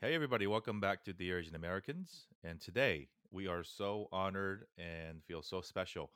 [0.00, 2.28] Hey, everybody, welcome back to Dear Asian Americans.
[2.44, 6.12] And today we are so honored and feel so special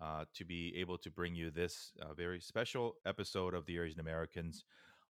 [0.00, 3.98] uh, to be able to bring you this uh, very special episode of Dear Asian
[3.98, 4.64] Americans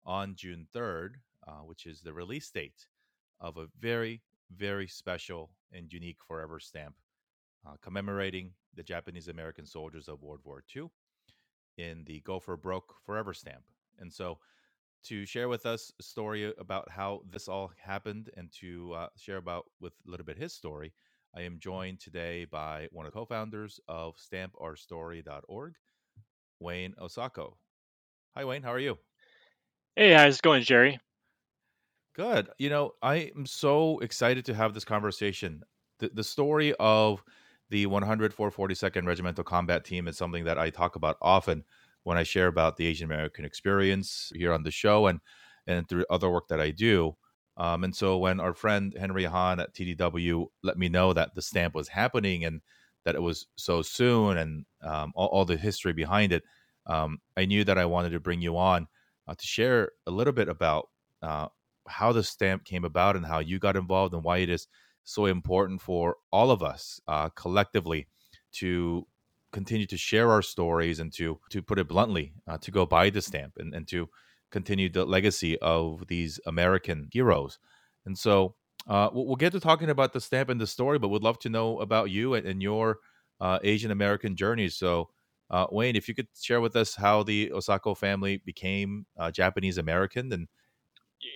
[0.06, 1.16] on June 3rd,
[1.46, 2.88] uh, which is the release date
[3.42, 4.22] of a very,
[4.56, 6.96] very special and unique forever stamp
[7.68, 10.86] uh, commemorating the Japanese American soldiers of World War II
[11.78, 13.64] in the Go for Broke Forever stamp.
[14.00, 14.40] And so,
[15.04, 19.38] to share with us a story about how this all happened and to uh, share
[19.38, 20.94] about with a little bit his story,
[21.36, 25.74] I am joined today by one of the co-founders of StampOurStory.org,
[26.60, 27.54] Wayne Osako.
[28.36, 28.64] Hi, Wayne.
[28.64, 28.98] How are you?
[29.96, 31.00] Hey, how's it going, Jerry?
[32.16, 32.50] Good.
[32.60, 35.64] You know, I am so excited to have this conversation.
[36.00, 37.24] The, the story of
[37.70, 41.64] the 142nd Regimental Combat Team is something that I talk about often
[42.04, 45.20] when I share about the Asian American experience here on the show and
[45.68, 47.16] and through other work that I do.
[47.56, 51.42] Um, and so when our friend Henry Hahn at TDW let me know that the
[51.42, 52.62] stamp was happening and
[53.06, 56.44] that it was so soon and um, all, all, the history behind it,
[56.88, 58.88] um, I knew that I wanted to bring you on
[59.28, 60.90] uh, to share a little bit about
[61.22, 61.48] uh,
[61.88, 64.68] how the stamp came about and how you got involved and why it is
[65.04, 68.08] so important for all of us uh, collectively
[68.54, 69.06] to
[69.54, 73.10] continue to share our stories and to to put it bluntly uh, to go buy
[73.10, 74.10] the stamp and, and to
[74.52, 77.60] continue the legacy of these american heroes.
[78.06, 78.56] And so
[78.88, 81.50] uh, we'll get to talking about the stamp and the story but would love to
[81.50, 82.98] know about you and, and your
[83.40, 84.68] uh, asian american journey.
[84.70, 85.10] So
[85.50, 89.78] uh, wayne if you could share with us how the osako family became uh, japanese
[89.78, 90.48] american and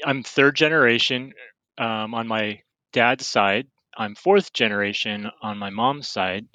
[0.05, 1.33] i'm third generation
[1.77, 2.61] um, on my
[2.93, 3.67] dad's side.
[3.97, 6.47] I'm fourth generation on my mom's side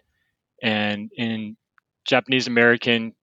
[0.63, 1.57] and in
[2.05, 3.15] Japanese American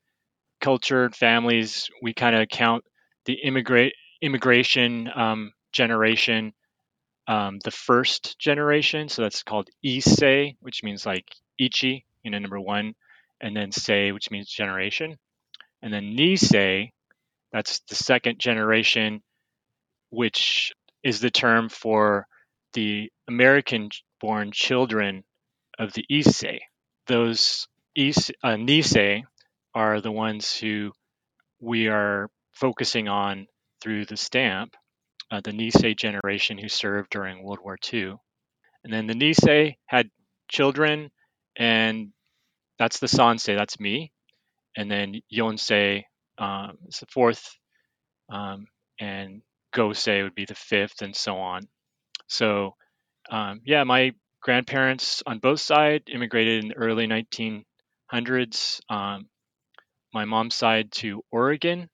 [0.62, 2.84] culture and families, we kind of count
[3.26, 6.54] the immigrate immigration um, generation
[7.28, 9.08] um, the first generation.
[9.08, 11.26] So that's called Issei, which means like
[11.60, 12.96] Ichi, you know, number one,
[13.40, 15.18] and then Sei, which means generation.
[15.82, 16.92] And then Nisei,
[17.54, 19.22] that's the second generation,
[20.10, 22.26] which is the term for
[22.74, 25.24] the American born children
[25.78, 26.60] of the Issei
[27.10, 29.24] those Is, uh, Nisei
[29.76, 30.94] are the ones who
[31.60, 33.48] we are focusing on
[33.82, 34.76] through the stamp,
[35.32, 38.16] uh, the Nisei generation who served during World War II.
[38.84, 40.10] And then the Nisei had
[40.50, 41.12] children,
[41.58, 42.14] and
[42.78, 44.14] that's the Sansei, that's me.
[44.78, 46.04] And then Yonsei
[46.38, 47.58] um, is the fourth,
[48.32, 48.68] um,
[49.00, 49.42] and
[49.76, 51.68] Gosei would be the fifth, and so on.
[52.28, 52.76] So,
[53.30, 58.80] um, yeah, my grandparents on both sides immigrated in the early 1900s.
[58.90, 59.28] Um,
[60.14, 61.90] my mom's side to Oregon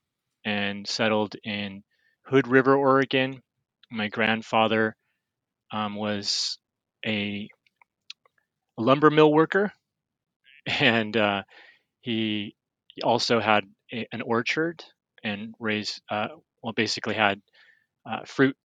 [0.46, 1.84] and settled in
[2.26, 3.42] Hood River, Oregon.
[3.92, 4.96] My grandfather
[5.72, 6.58] um, was
[7.06, 7.50] a
[8.78, 9.72] lumber mill worker,
[10.66, 11.44] and uh,
[12.02, 12.56] he
[13.04, 14.84] also had a, an orchard
[15.24, 16.28] and raised, uh,
[16.62, 17.42] well, basically had
[18.10, 18.56] uh, fruit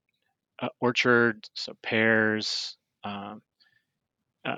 [0.60, 3.40] uh, orchard, so pears, um,
[4.44, 4.56] uh,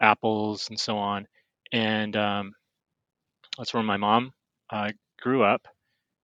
[0.00, 1.26] apples and so on.
[1.72, 2.52] And um,
[3.56, 4.32] that's where my mom
[4.70, 5.66] uh, grew up.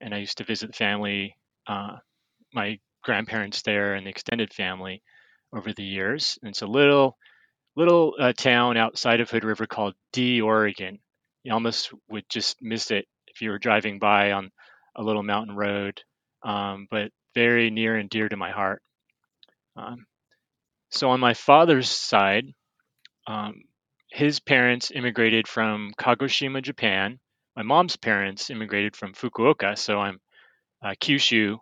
[0.00, 1.36] And I used to visit family,
[1.66, 1.96] uh,
[2.52, 5.02] my grandparents there and the extended family
[5.52, 6.38] over the years.
[6.42, 7.16] And it's a little
[7.76, 10.98] little uh, town outside of Hood River called Dee, Oregon.
[11.44, 14.50] You almost would just miss it if you were driving by on
[14.96, 16.02] a little mountain road,
[16.42, 18.82] um, but very near and dear to my heart.
[19.76, 20.06] Um,
[20.90, 22.46] so on my father's side,
[23.28, 23.62] um,
[24.10, 27.20] his parents immigrated from Kagoshima, Japan.
[27.54, 30.18] My mom's parents immigrated from Fukuoka, so I'm
[30.82, 31.58] uh, Kyushu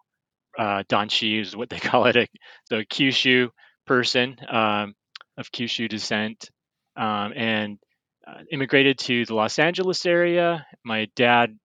[0.58, 2.30] uh, Danshi is what they call it,
[2.70, 3.50] the Kyushu
[3.86, 4.94] person um,
[5.36, 6.50] of Kyushu descent,
[6.96, 7.78] um, and
[8.26, 10.66] uh, immigrated to the Los Angeles area.
[10.84, 11.56] My dad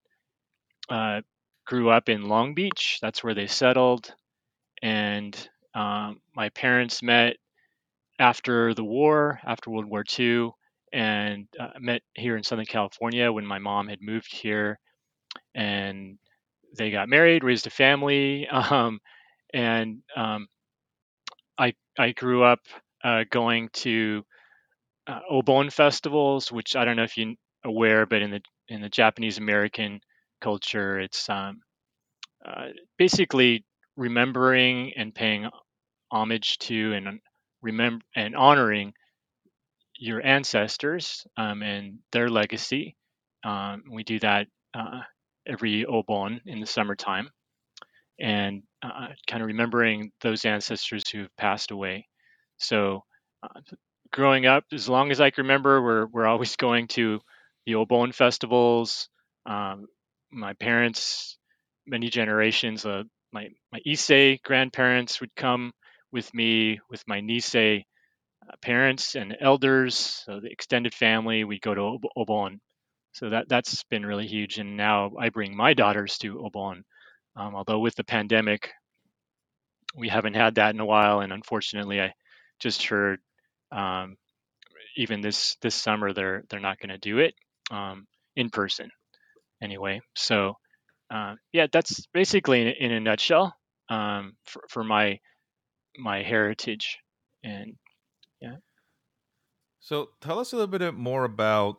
[0.89, 1.22] uh,
[1.66, 3.00] grew up in Long Beach.
[3.01, 4.13] That's where they settled,
[4.81, 5.35] and
[5.73, 7.38] um, my parents met
[8.21, 10.51] after the war, after World War II,
[10.94, 14.79] and uh, met here in Southern California when my mom had moved here,
[15.56, 16.18] and
[16.77, 19.00] they got married, raised a family, um,
[19.53, 20.47] and um,
[21.57, 22.62] I I grew up
[23.03, 24.24] uh, going to
[25.07, 27.33] uh, Obon festivals, which I don't know if you're
[27.65, 30.01] aware, but in the in the Japanese American
[30.41, 31.62] culture, it's um,
[32.45, 32.67] uh,
[32.97, 33.65] basically
[33.97, 35.50] remembering and paying
[36.12, 37.19] homage to and
[37.62, 38.94] remember and honoring
[39.98, 42.96] your ancestors um, and their legacy.
[43.44, 45.02] Um, we do that uh,
[45.48, 47.30] every Obon in the summertime.
[48.19, 52.08] and uh, kind of remembering those ancestors who have passed away.
[52.58, 53.04] So,
[53.44, 53.62] uh,
[54.12, 57.19] growing up, as long as I can remember, we're we're always going to
[57.66, 59.10] the Obon festivals.
[59.46, 59.88] Um,
[60.31, 61.38] my parents,
[61.88, 63.04] many generations, uh,
[63.34, 65.74] my my Issei grandparents would come
[66.12, 67.86] with me, with my Nisei
[68.48, 71.44] uh, parents and elders, so the extended family.
[71.44, 72.60] We'd go to Obon.
[73.13, 74.58] So that that's been really huge.
[74.58, 76.84] And now I bring my daughters to Obon.
[77.36, 78.72] Um, although with the pandemic,
[79.96, 82.13] we haven't had that in a while, and unfortunately, I
[82.60, 83.19] just heard
[83.72, 84.18] um,
[84.98, 87.34] even this this summer they're they're not going to do it
[87.69, 88.90] um, in person
[89.62, 90.02] anyway.
[90.16, 90.56] So
[91.10, 93.56] uh, yeah, that's basically in, in a nutshell
[93.90, 95.19] um, for, for my
[95.97, 96.99] my heritage
[97.43, 97.75] and
[98.41, 98.57] yeah.
[99.79, 101.77] So tell us a little bit more about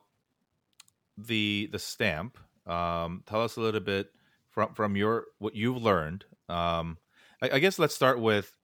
[1.16, 2.38] the the stamp.
[2.66, 4.10] Um, tell us a little bit
[4.50, 6.24] from from your what you've learned.
[6.48, 6.98] Um,
[7.40, 8.54] I, I guess let's start with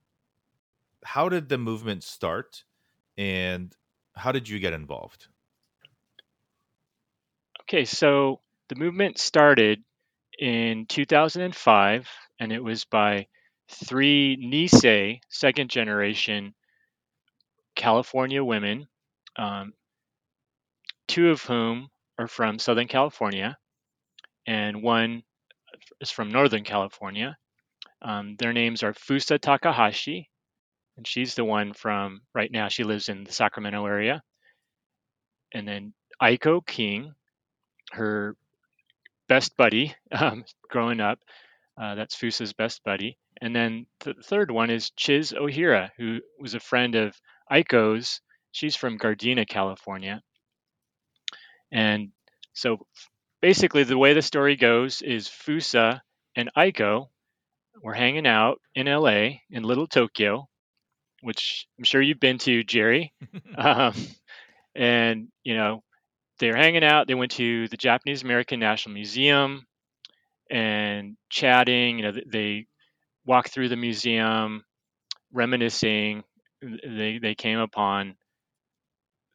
[1.05, 2.65] how did the movement start,
[3.17, 3.75] and
[4.15, 5.29] how did you get involved?
[7.63, 9.83] Okay, so the movement started
[10.39, 12.09] in 2005,
[12.41, 13.27] and it was by
[13.71, 16.55] three Nisei, second generation
[17.77, 18.89] California women,
[19.37, 19.73] um,
[21.07, 21.89] two of whom
[22.19, 23.57] are from Southern California,
[24.47, 25.23] and one
[26.01, 27.37] is from Northern California.
[28.03, 30.29] Um, their names are Fusa Takahashi,
[30.97, 32.69] and she's the one from right now.
[32.69, 34.23] She lives in the Sacramento area,
[35.53, 37.15] and then Aiko King,
[37.93, 38.37] her
[39.29, 41.19] best buddy um, growing up.
[41.81, 43.17] Uh, that's Fusa's best buddy.
[43.41, 47.15] And then the third one is Chiz Ohira, who was a friend of
[47.51, 48.21] Aiko's.
[48.53, 50.23] She's from Gardena, California.
[51.71, 52.11] And
[52.53, 52.87] so
[53.41, 56.01] basically, the way the story goes is Fusa
[56.35, 57.09] and Aiko
[57.83, 60.49] were hanging out in LA, in Little Tokyo,
[61.21, 63.13] which I'm sure you've been to, Jerry.
[63.57, 63.95] um,
[64.75, 65.83] and, you know,
[66.39, 67.07] they were hanging out.
[67.07, 69.67] They went to the Japanese American National Museum
[70.51, 71.99] and chatting.
[71.99, 72.67] You know, they
[73.29, 74.65] walked through the museum,
[75.33, 76.25] reminiscing.
[76.63, 78.17] They they came upon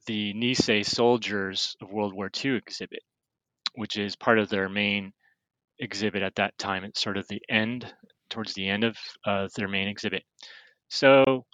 [0.07, 3.03] the Nisei soldiers of World War II exhibit,
[3.75, 5.13] which is part of their main
[5.79, 6.83] exhibit at that time.
[6.83, 7.85] It's sort of the end,
[8.29, 10.23] towards the end of uh, their main exhibit.
[10.89, 11.45] So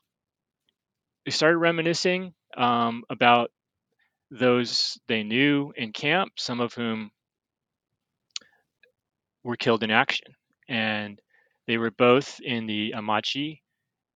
[1.26, 3.52] they started reminiscing um, about
[4.32, 7.12] those they knew in camp, some of whom
[9.44, 10.34] were killed in action.
[10.68, 11.20] And
[11.70, 13.62] they were both in the Amache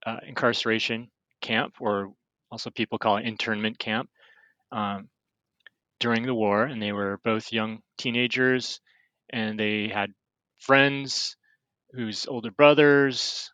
[0.04, 1.08] uh, incarceration
[1.40, 2.12] camp, or
[2.50, 4.10] also people call it internment camp,
[4.72, 5.08] um,
[6.00, 6.64] during the war.
[6.64, 8.80] And they were both young teenagers,
[9.32, 10.10] and they had
[10.58, 11.36] friends
[11.92, 13.52] whose older brothers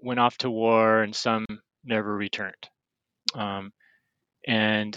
[0.00, 1.44] went off to war, and some
[1.84, 2.70] never returned.
[3.34, 3.72] Um,
[4.46, 4.96] and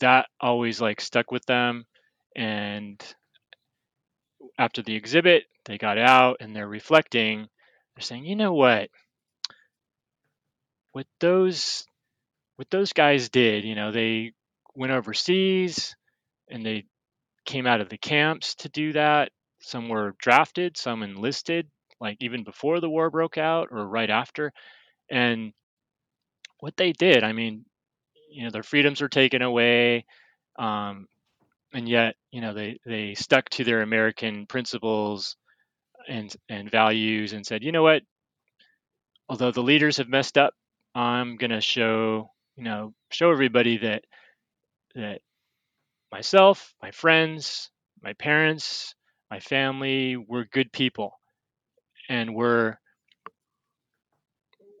[0.00, 1.84] that always like stuck with them
[2.34, 3.00] and
[4.58, 7.46] after the exhibit they got out and they're reflecting
[7.94, 8.90] they're saying you know what?
[10.92, 11.86] What those
[12.56, 14.32] what those guys did you know they
[14.74, 15.96] went overseas
[16.50, 16.84] and they
[17.44, 19.30] came out of the camps to do that.
[19.60, 21.68] Some were drafted some enlisted
[22.00, 24.52] like even before the war broke out or right after.
[25.10, 25.52] And
[26.62, 27.64] what they did i mean
[28.30, 30.06] you know their freedoms were taken away
[30.58, 31.08] um,
[31.74, 35.36] and yet you know they they stuck to their american principles
[36.08, 38.02] and and values and said you know what?
[39.28, 40.54] Although the leaders have messed up
[40.94, 44.04] i'm to show you know show everybody that
[44.94, 45.20] that
[46.10, 47.70] myself my friends
[48.02, 48.94] my parents
[49.32, 51.18] my family we're good people.
[52.10, 52.76] And we're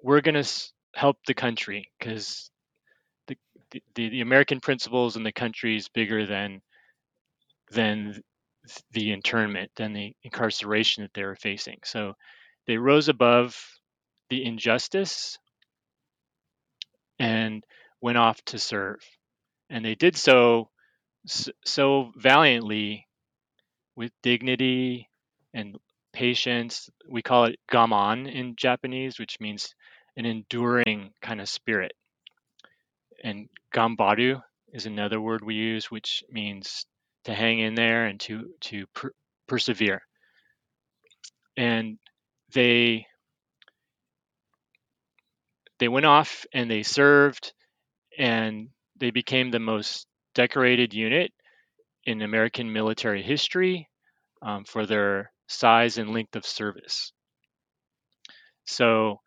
[0.02, 0.46] we're to
[0.94, 2.50] help the country because
[3.28, 3.36] the,
[3.94, 6.60] the, American principles in the country is bigger than
[7.70, 8.22] than
[8.92, 11.78] the internment, than the incarceration that they were facing.
[11.84, 12.14] So
[12.66, 13.56] they rose above
[14.30, 15.38] the injustice
[17.18, 17.64] and
[18.00, 19.00] went off to serve.
[19.70, 20.68] And they did so
[21.64, 23.06] so valiantly
[23.94, 25.08] with dignity
[25.54, 25.76] and
[26.12, 26.90] patience.
[27.08, 29.74] We call it gaman in Japanese, which means
[30.16, 31.92] an enduring kind of spirit
[33.22, 34.42] and gambaru
[34.72, 36.86] is another word we use, which means
[37.24, 39.12] to hang in there and to to per-
[39.46, 40.02] persevere.
[41.56, 41.98] And
[42.54, 43.06] they
[45.78, 47.52] they went off and they served,
[48.18, 51.32] and they became the most decorated unit
[52.04, 53.88] in American military history
[54.42, 57.12] um, for their size and length of service.
[58.64, 59.20] So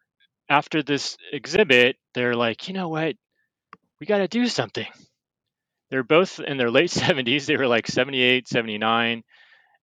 [0.49, 3.15] after this exhibit, they're like, you know what?
[3.99, 4.87] We got to do something.
[5.95, 7.45] They're both in their late 70s.
[7.45, 9.23] They were like 78, 79.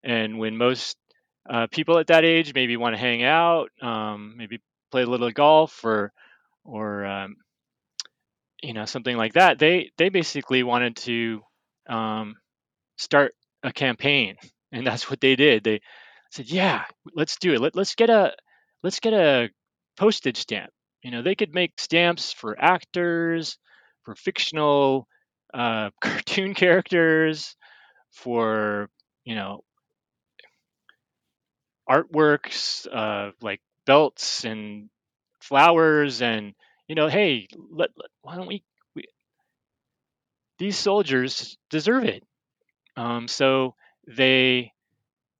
[0.04, 0.99] And when most
[1.49, 5.31] uh, people at that age maybe want to hang out, um, maybe play a little
[5.31, 6.12] golf or,
[6.66, 7.37] or um,
[8.62, 11.40] you know, something like that, they they basically wanted to
[11.88, 12.35] um,
[12.99, 14.37] start a campaign,
[14.73, 15.64] and that's what they did.
[15.64, 15.81] They
[16.31, 17.61] said, "Yeah, let's do it.
[17.62, 18.35] Let, let's get a
[18.83, 19.49] let's get a
[19.97, 20.73] postage stamp.
[21.02, 23.57] You know, they could make stamps for actors,
[24.04, 25.09] for fictional
[25.52, 27.56] uh, cartoon characters,
[28.12, 28.88] for
[29.25, 29.64] you know
[31.88, 34.88] artworks uh, like belts and
[35.40, 36.54] flowers and
[36.87, 38.62] you know hey let, let, why don't we,
[38.94, 39.04] we
[40.59, 42.23] these soldiers deserve it.
[42.97, 43.75] Um, so
[44.06, 44.73] they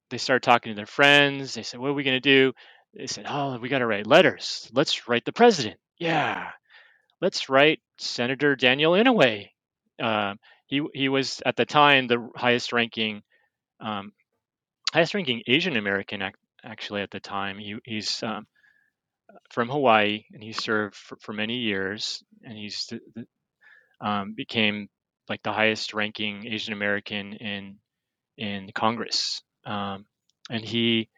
[0.09, 1.53] they started talking to their friends.
[1.53, 2.53] They said what are we going to do?
[2.93, 4.69] They said oh we got to write letters.
[4.73, 5.79] Let's write the president.
[5.97, 6.49] Yeah.
[7.21, 9.52] Let's write senator daniel inouye
[10.01, 10.35] uh,
[10.67, 13.21] he, he was at the time the highest ranking
[13.79, 14.11] um,
[14.93, 17.57] highest ranking Asian American ac- actually at the time.
[17.57, 18.45] He, he's um,
[19.51, 22.91] from Hawaii and he served for, for many years and he's
[24.01, 24.87] um, became
[25.29, 27.77] like the highest ranking Asian American in
[28.37, 29.41] in Congress.
[29.65, 30.05] Um,
[30.49, 31.09] and he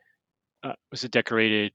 [0.64, 1.72] uh, was a decorated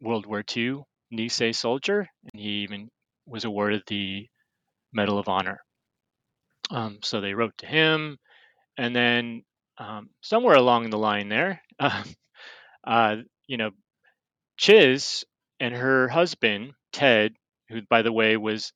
[0.00, 2.88] World War II Nisei soldier, and he even
[3.26, 4.28] was awarded the
[4.92, 5.60] Medal of Honor.
[6.70, 8.18] Um, so they wrote to him,
[8.76, 9.42] and then
[9.78, 12.02] um, somewhere along the line there, uh,
[12.86, 13.70] uh, you know,
[14.56, 15.24] Chiz
[15.60, 17.34] and her husband Ted,
[17.68, 18.72] who by the way was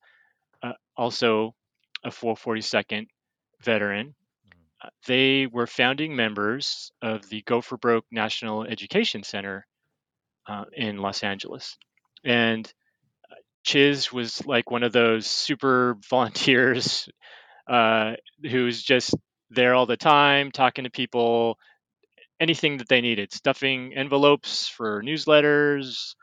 [0.61, 1.53] uh, also
[2.03, 3.07] a 442nd
[3.61, 4.15] veteran,
[4.83, 9.65] uh, they were founding members of the Go for Broke National Education Center
[10.47, 11.77] uh, in Los Angeles,
[12.25, 12.71] and
[13.31, 17.07] uh, Chiz was like one of those super volunteers
[17.67, 19.15] uh, who's just
[19.49, 21.57] there all the time, talking to people,
[22.39, 26.15] anything that they needed, stuffing envelopes for newsletters,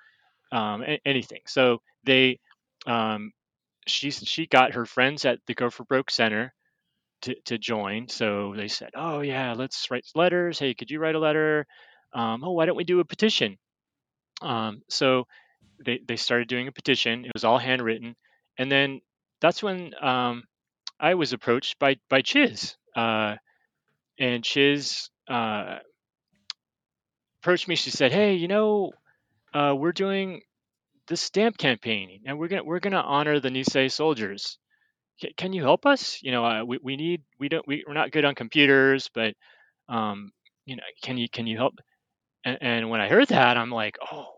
[0.53, 1.43] um, a- anything.
[1.47, 2.41] So they,
[2.87, 3.33] um,
[3.87, 6.55] she she got her friends at the Go for Broke Center
[7.23, 8.09] to, to join.
[8.09, 10.59] So they said, "Oh yeah, let's write letters.
[10.59, 11.67] Hey, could you write a letter?
[12.15, 13.59] Um, oh, why don't we do a petition?"
[14.43, 15.27] Um, so
[15.85, 17.25] they they started doing a petition.
[17.25, 18.17] It was all handwritten,
[18.59, 19.01] and then
[19.41, 20.45] that's when um,
[21.01, 23.37] I was approached by by Chiz, uh,
[24.19, 25.79] and Chiz uh,
[27.43, 27.77] approached me.
[27.77, 28.93] She said, "Hey, you know,
[29.55, 30.43] uh, we're doing
[31.09, 34.59] this stamp campaign, and we're gonna we're gonna honor the Nisei soldiers.
[35.23, 36.23] C- can you help us?
[36.23, 39.35] You know, uh, we we need we don't we, we're not good on computers, but
[39.89, 40.33] um,
[40.67, 41.75] you know, can you can you help?"
[42.45, 44.29] And, and when I heard that, I'm like, "Oh,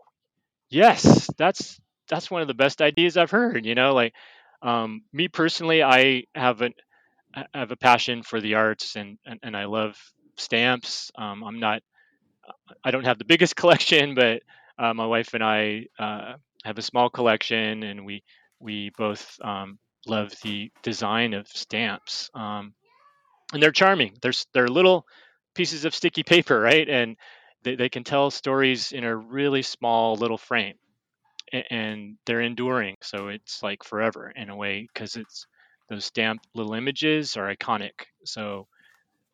[0.69, 1.79] yes, that's
[2.09, 4.13] that's one of the best ideas I've heard." You know, like
[4.63, 6.73] um, me personally, I have an
[7.35, 9.97] I have a passion for the arts and, and, and I love
[10.37, 11.11] stamps.
[11.17, 11.81] Um, I'm not,
[12.83, 14.41] I don't have the biggest collection, but
[14.77, 18.23] uh, my wife and I uh, have a small collection and we,
[18.59, 22.29] we both um, love the design of stamps.
[22.35, 22.73] Um,
[23.53, 24.17] and they're charming.
[24.21, 25.05] They're, they're little
[25.55, 26.87] pieces of sticky paper, right?
[26.87, 27.17] And
[27.63, 30.75] they, they can tell stories in a really small little frame
[31.69, 32.95] and they're enduring.
[33.01, 35.45] So it's like forever in a way because it's,
[35.89, 37.91] those stamped little images are iconic.
[38.25, 38.67] So,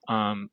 [0.08, 0.50] um,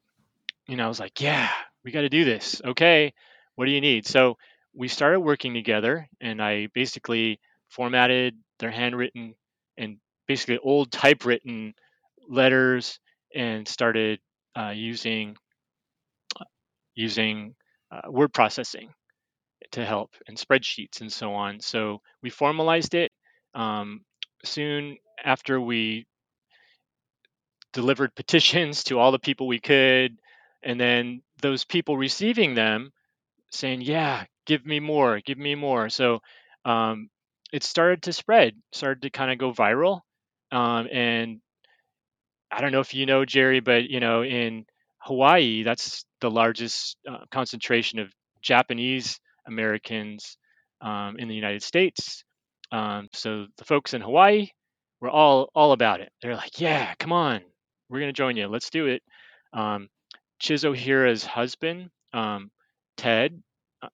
[0.68, 1.50] you know, I was like, yeah,
[1.84, 2.60] we got to do this.
[2.64, 3.12] Okay,
[3.54, 4.06] what do you need?
[4.06, 4.36] So
[4.74, 9.34] we started working together, and I basically formatted their handwritten
[9.78, 11.74] and basically old typewritten
[12.28, 12.98] letters
[13.34, 14.20] and started
[14.58, 15.36] uh, using
[16.94, 17.54] using
[17.90, 18.90] uh, word processing
[19.72, 21.60] to help and spreadsheets and so on.
[21.60, 23.12] So we formalized it.
[23.54, 24.02] Um,
[24.44, 26.06] soon after we
[27.72, 30.18] delivered petitions to all the people we could,
[30.62, 32.92] and then those people receiving them
[33.50, 36.20] saying, "Yeah, give me more, give me more." So
[36.64, 37.10] um,
[37.52, 40.00] it started to spread, started to kind of go viral,
[40.52, 41.40] um, and
[42.50, 44.66] I don't know if you know Jerry, but you know in
[44.98, 50.36] Hawaii, that's the largest uh, concentration of Japanese Americans
[50.80, 52.24] um, in the United States.
[52.72, 54.48] Um, so the folks in Hawaii
[55.00, 56.10] were all all about it.
[56.20, 57.40] They're like, "Yeah, come on,
[57.88, 58.48] we're gonna join you.
[58.48, 59.02] Let's do it."
[59.52, 59.88] Um,
[60.38, 60.64] Chiz
[61.24, 62.50] husband, um,
[62.96, 63.42] Ted,
[63.82, 63.88] uh,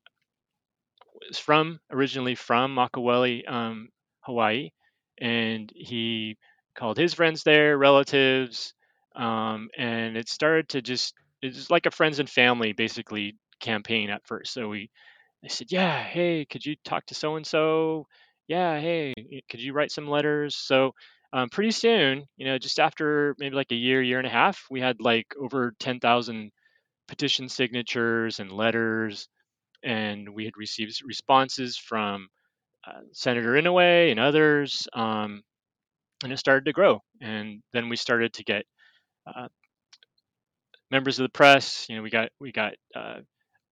[1.28, 3.88] was from originally from Makaweli, um,
[4.21, 4.71] Hawaii,
[5.18, 6.37] and he
[6.75, 8.75] called his friends there, relatives,
[9.14, 14.26] um, and it started to just it's like a friends and family basically campaign at
[14.26, 14.52] first.
[14.52, 14.90] So we
[15.42, 18.06] they said, yeah, hey, could you talk to so and so?
[18.49, 19.14] Yeah, hey,
[19.50, 20.56] could you write some letters?
[20.56, 20.92] So
[21.32, 24.66] um, pretty soon, you know, just after maybe like a year, year and a half,
[24.70, 26.52] we had like over 10,000
[27.08, 29.28] petition signatures and letters,
[29.82, 32.28] and we had received responses from
[32.87, 35.42] uh, Senator Inouye and others, um,
[36.22, 37.00] and it started to grow.
[37.20, 38.64] And then we started to get
[39.26, 39.49] uh,
[40.90, 41.87] members of the press.
[41.88, 43.20] You know, we got we got uh,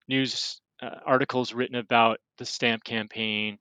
[0.09, 3.59] news uh, articles written about the stamp campaign.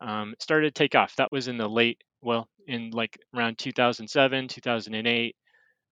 [0.00, 1.16] Um, started to take off.
[1.16, 5.36] That was in the late, well, in like around 2007, 2008,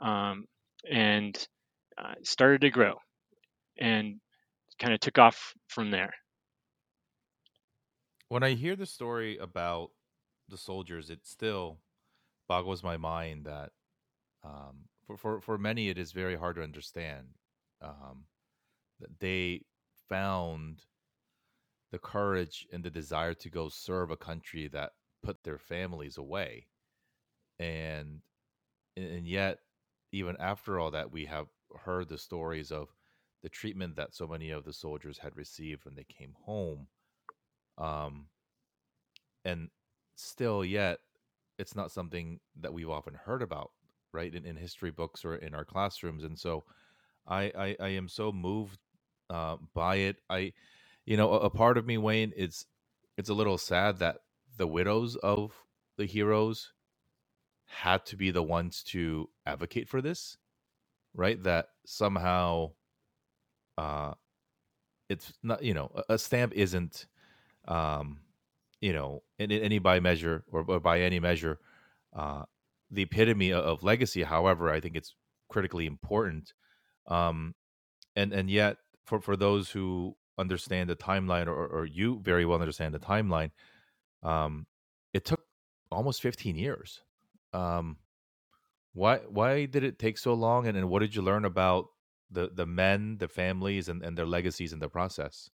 [0.00, 0.44] um,
[0.90, 1.48] and
[1.96, 2.96] uh, started to grow
[3.78, 4.20] and
[4.78, 6.12] kind of took off from there.
[8.28, 9.90] When I hear the story about
[10.48, 11.78] the soldiers, it still
[12.48, 13.70] boggles my mind that
[14.44, 17.26] um, for, for, for many it is very hard to understand
[17.80, 18.24] um,
[19.00, 19.62] that they
[20.08, 20.84] found
[21.90, 24.92] the courage and the desire to go serve a country that
[25.22, 26.66] put their families away.
[27.58, 28.20] And
[28.96, 29.60] and yet
[30.12, 31.48] even after all that we have
[31.84, 32.88] heard the stories of
[33.42, 36.88] the treatment that so many of the soldiers had received when they came home.
[37.78, 38.28] Um
[39.44, 39.70] and
[40.16, 41.00] still yet
[41.58, 43.70] it's not something that we've often heard about
[44.12, 46.24] right in, in history books or in our classrooms.
[46.24, 46.64] And so
[47.26, 48.78] i i, I am so moved
[49.30, 50.16] uh, by it.
[50.30, 50.52] I
[51.06, 52.66] you know a, a part of me wayne it's
[53.18, 54.18] it's a little sad that
[54.56, 55.52] the widows of
[55.98, 56.72] the heroes
[57.66, 60.36] had to be the ones to advocate for this
[61.14, 61.42] right?
[61.42, 62.72] That somehow
[63.78, 64.14] uh
[65.08, 67.06] it's not you know a, a stamp isn't
[67.68, 68.20] um
[68.80, 71.58] you know in, in any by measure or, or, by any measure
[72.16, 72.44] uh
[72.90, 74.22] the epitome of, of legacy.
[74.22, 75.14] However i think it's
[75.50, 76.54] critically important
[77.08, 77.54] um
[78.16, 82.60] and and yet for for those who understand the timeline or, or you very well
[82.60, 83.50] understand the timeline
[84.22, 84.66] um
[85.12, 85.40] it took
[85.92, 87.02] almost 15 years.
[87.52, 87.98] Um
[88.92, 91.86] why why did it take so long and, and what did you learn about
[92.30, 95.50] the the men the families and, and their legacies in the process?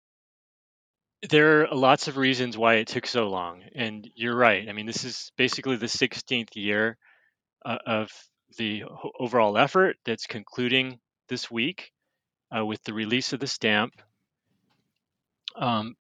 [1.28, 4.68] There are lots of reasons why it took so long and you're right.
[4.68, 6.96] I mean this is basically the 16th year
[7.64, 8.10] uh, of
[8.56, 8.84] the
[9.18, 11.92] overall effort that's concluding this week
[12.56, 13.94] uh, with the release of the stamp.
[15.56, 15.96] Um,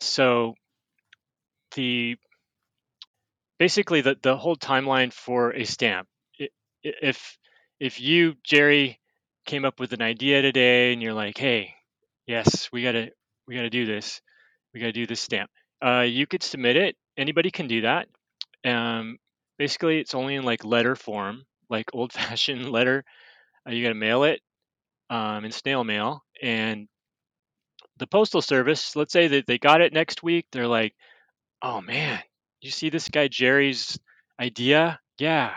[0.00, 0.54] so
[1.74, 2.16] the
[3.58, 6.08] basically the, the whole timeline for a stamp
[6.82, 7.38] if
[7.80, 9.00] if you jerry
[9.46, 11.74] came up with an idea today and you're like hey
[12.26, 13.10] yes we gotta
[13.46, 14.20] we gotta do this.
[14.72, 15.50] We gotta do this stamp
[15.84, 16.96] uh, you could submit it.
[17.16, 18.08] Anybody can do that.
[18.64, 19.18] Um,
[19.58, 23.04] basically it's only in like letter form like old fashioned letter.
[23.66, 24.40] Uh, you gotta mail it
[25.10, 26.88] um, in snail mail and
[27.98, 30.94] the postal service let's say that they got it next week they're like
[31.62, 32.20] oh man
[32.60, 33.98] you see this guy Jerry's
[34.40, 35.00] idea?
[35.18, 35.54] Yeah.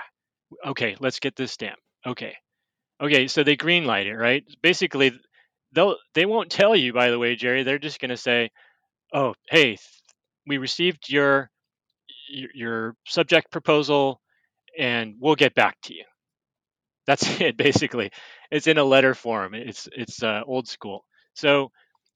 [0.65, 1.77] Okay, let's get this stamp.
[2.05, 2.35] Okay.
[3.01, 4.43] Okay, so they greenlight it, right?
[4.61, 5.11] Basically,
[5.71, 7.63] they'll they won't tell you, by the way, Jerry.
[7.63, 8.49] They're just to say,
[9.13, 9.77] "Oh, hey,
[10.47, 11.49] we received your
[12.29, 14.21] your subject proposal,
[14.77, 16.03] and we'll get back to you."
[17.09, 18.11] That's it, basically.
[18.51, 19.55] It's in a letter form.
[19.55, 21.05] It's it's uh, old school.
[21.35, 21.71] So,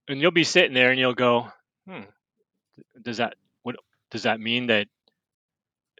[0.09, 1.49] and you'll be sitting there, and you'll go,
[1.87, 2.03] "Hmm,
[3.01, 3.75] does that what
[4.11, 4.87] does that mean that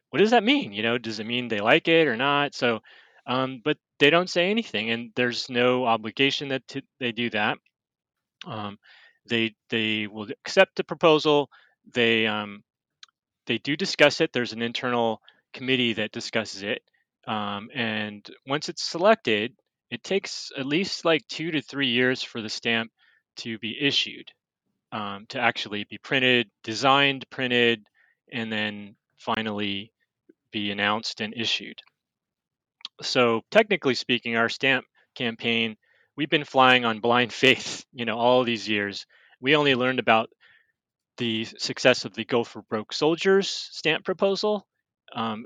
[0.10, 2.80] what does that mean you know does it mean they like it or not so
[3.26, 6.62] um, but they don't say anything and there's no obligation that
[7.00, 7.58] they do that
[8.48, 8.78] um,
[9.28, 11.50] they they will accept the proposal
[11.94, 12.64] they um,
[13.48, 15.22] they do discuss it there's an internal
[15.54, 16.84] committee that discusses it
[17.28, 19.54] um, and once it's selected
[19.90, 22.92] it takes at least like two to three years for the stamp
[23.36, 24.32] to be issued
[24.92, 27.84] um, to actually be printed designed printed
[28.32, 29.92] and then finally
[30.52, 31.80] be announced and issued.
[33.02, 35.76] So, technically speaking, our stamp campaign,
[36.16, 39.06] we've been flying on blind faith, you know, all these years.
[39.42, 40.30] We only learned about
[41.18, 44.66] the success of the Go for Broke Soldiers stamp proposal
[45.16, 45.46] um,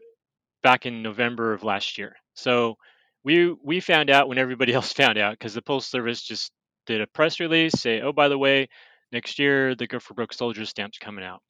[0.63, 2.15] back in November of last year.
[2.33, 2.75] So
[3.23, 6.51] we we found out when everybody else found out because the Postal Service just
[6.85, 8.69] did a press release, say, oh, by the way,
[9.11, 11.41] next year the Go for Broke Soldiers stamp's coming out,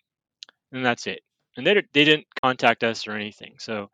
[0.71, 1.21] and that's it
[1.57, 3.55] and they they didn't contact us or anything.
[3.59, 3.89] So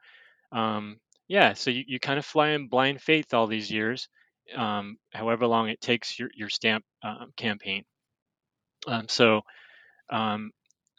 [0.51, 0.97] um,
[1.27, 4.09] yeah, so you, you kind of fly in blind faith all these years,
[4.55, 7.85] um, however long it takes your your stamp um, campaign.
[8.85, 9.41] Um, so
[10.11, 10.51] um,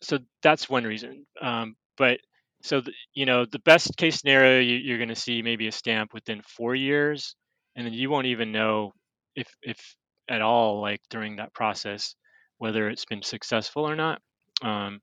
[0.03, 1.27] so that's one reason.
[1.41, 2.19] Um, but
[2.65, 2.83] so
[3.15, 6.43] you know the best case scenario you, you're going to see maybe a stamp within
[6.43, 7.37] four years,
[7.77, 8.93] and then you won't even know
[9.37, 9.97] if if
[10.29, 12.17] at all like during that process
[12.59, 14.23] whether it's been successful or not.
[14.63, 15.01] Um,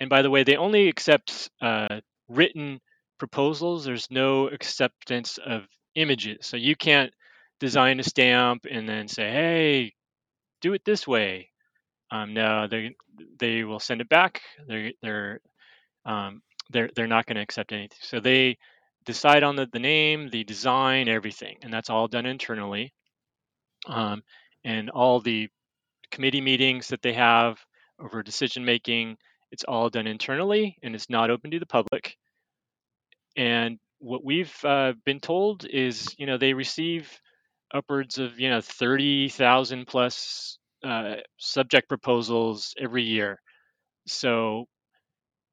[0.00, 2.80] and by the way, they only accept uh, written
[3.18, 3.84] proposals.
[3.84, 5.62] There's no acceptance of
[5.94, 6.46] images.
[6.46, 7.12] So you can't
[7.60, 9.94] design a stamp and then say, "Hey,
[10.62, 11.50] do it this way."
[12.10, 12.94] Um, no, they
[13.38, 14.42] they will send it back.
[14.68, 15.40] They're they're
[16.06, 17.98] um, they're they're not going to accept anything.
[18.00, 18.58] So they
[19.04, 22.92] decide on the, the name, the design, everything, and that's all done internally.
[23.86, 24.22] Um,
[24.64, 25.48] and all the
[26.10, 27.58] committee meetings that they have
[28.00, 29.16] over decision making,
[29.52, 32.16] it's all done internally and it's not open to the public.
[33.36, 37.20] And what we've uh, been told is, you know, they receive
[37.72, 43.40] upwards of, you know, 30,000 plus uh, subject proposals every year.
[44.06, 44.66] So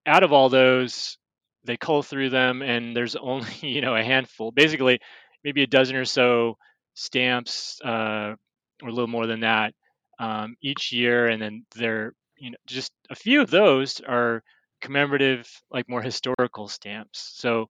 [0.06, 1.18] out of all those,
[1.66, 5.00] they cull through them, and there's only you know a handful, basically
[5.44, 6.58] maybe a dozen or so
[6.94, 8.36] stamps, uh,
[8.82, 9.74] or a little more than that,
[10.20, 14.44] um, each year, and then they're you know just a few of those are
[14.82, 17.32] commemorative, like more historical stamps.
[17.36, 17.68] So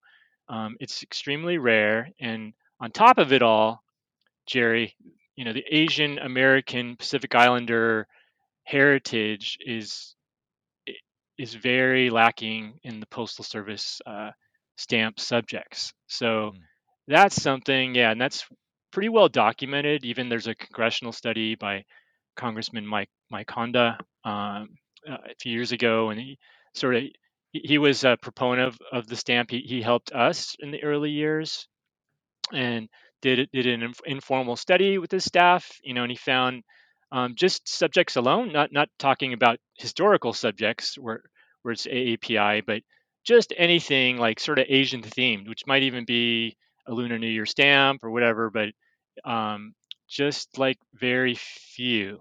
[0.48, 3.82] um, it's extremely rare, and on top of it all,
[4.46, 4.94] Jerry,
[5.36, 8.06] you know the Asian American Pacific Islander
[8.64, 10.13] heritage is
[11.38, 14.30] is very lacking in the postal service uh,
[14.76, 15.92] stamp subjects.
[16.06, 16.58] So mm.
[17.08, 18.44] that's something, yeah, and that's
[18.92, 20.04] pretty well documented.
[20.04, 21.84] Even there's a congressional study by
[22.36, 24.76] Congressman Mike Mike Honda um,
[25.08, 26.38] uh, a few years ago, and he
[26.74, 27.02] sort of
[27.52, 29.50] he, he was a proponent of, of the stamp.
[29.50, 31.66] He, he helped us in the early years,
[32.52, 32.88] and
[33.22, 35.70] did did an informal study with his staff.
[35.82, 36.62] You know, and he found
[37.14, 41.22] um, just subjects alone, not not talking about historical subjects where
[41.62, 42.82] where it's AAPI, but
[43.24, 46.56] just anything like sort of Asian themed, which might even be
[46.88, 48.70] a Lunar New Year stamp or whatever, but
[49.30, 49.74] um,
[50.08, 52.18] just like very few.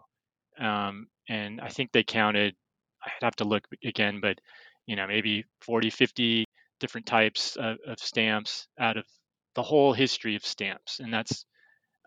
[0.59, 2.55] Um, and I think they counted,
[3.03, 4.37] I'd have to look again, but
[4.85, 6.45] you know, maybe 40, 50
[6.79, 9.05] different types of, of stamps out of
[9.55, 10.99] the whole history of stamps.
[10.99, 11.45] And that's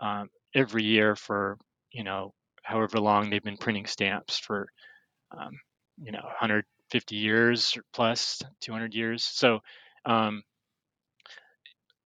[0.00, 1.58] um, every year for,
[1.92, 2.32] you know,
[2.66, 4.68] however long they've been printing stamps for,
[5.30, 5.58] um,
[6.02, 9.24] you know, 150 years plus, 200 years.
[9.24, 9.60] So,
[10.04, 10.42] um,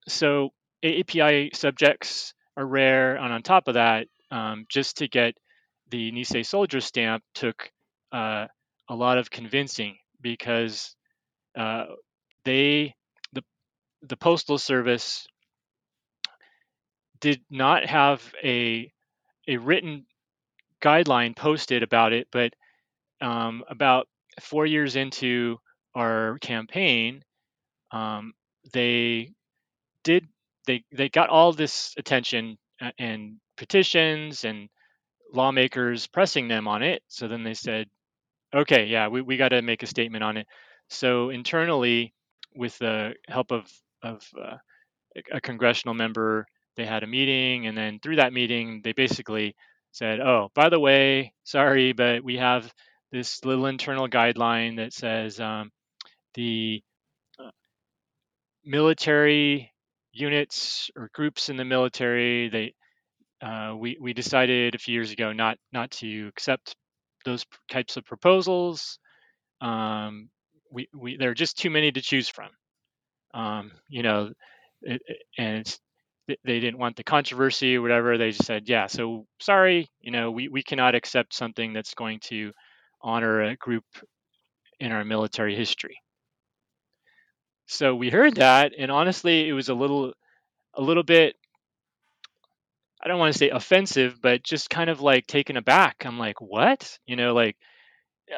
[0.07, 0.51] so
[0.85, 5.35] API subjects are rare, and on top of that, um, just to get
[5.91, 7.71] the Nisei soldier stamp took
[8.13, 8.47] uh,
[8.89, 10.95] a lot of convincing because
[11.57, 11.87] uh,
[12.45, 12.95] they
[13.33, 13.43] the
[14.03, 15.27] the postal service
[17.21, 18.93] did not have a
[19.49, 20.05] a written
[20.83, 22.53] guideline posted about it, but
[23.21, 24.09] um, about
[24.41, 25.59] four years into
[25.95, 27.23] our campaign,
[27.93, 28.33] um,
[28.73, 29.33] they
[30.05, 30.27] did
[30.67, 32.59] they they got all this attention
[32.99, 34.69] and petitions and
[35.33, 37.03] lawmakers pressing them on it.
[37.09, 37.89] So then they said,
[38.55, 40.47] okay, yeah, we, we got to make a statement on it.
[40.89, 42.15] So internally,
[42.55, 43.71] with the help of
[44.03, 44.57] of uh,
[45.33, 49.55] a congressional member, they had a meeting, and then through that meeting, they basically
[49.93, 52.73] said, "Oh, by the way, sorry, but we have
[53.13, 55.71] this little internal guideline that says um,
[56.35, 56.83] the
[57.39, 57.51] uh,
[58.65, 59.73] military
[60.13, 62.75] units or groups in the military they
[63.43, 66.75] uh, we we decided a few years ago not not to accept
[67.25, 68.99] those types of proposals.
[69.61, 70.31] Um,
[70.71, 72.51] we we there are just too many to choose from.
[73.33, 74.33] Um, you know,
[74.83, 75.79] it, it, and
[76.45, 78.19] they didn't want the controversy or whatever.
[78.19, 82.21] They just said, yeah, so sorry, you know, we, we cannot accept something that's going
[82.25, 82.53] to
[83.03, 83.85] honor a group
[84.79, 85.99] in our military history.
[87.67, 90.13] So we heard that, and honestly, it was a little,
[90.75, 91.37] a little bit.
[93.03, 96.05] I don't want to say offensive, but just kind of like taken aback.
[96.05, 96.99] I'm like, what?
[97.07, 97.57] You know, like,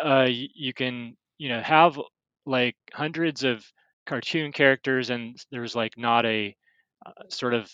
[0.05, 1.99] uh, you can, you know, have
[2.47, 3.65] like hundreds of
[4.07, 6.55] cartoon characters, and there's like not a
[7.05, 7.71] uh, sort of